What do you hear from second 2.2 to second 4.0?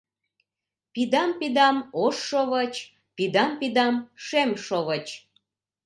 шовыч, пидам-пидам-